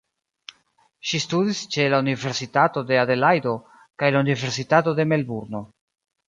Ŝi 1.09 1.19
studis 1.25 1.59
ĉe 1.75 1.85
la 1.95 1.99
universitato 2.03 2.83
de 2.93 2.97
Adelajdo 3.03 3.53
kaj 4.03 4.11
la 4.17 4.23
universitato 4.27 4.95
de 5.03 5.07
Melburno. 5.13 5.63